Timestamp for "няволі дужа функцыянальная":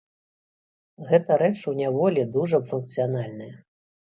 1.81-3.53